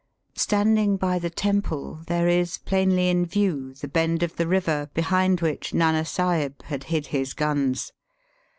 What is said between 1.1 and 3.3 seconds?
the temple there is plainly in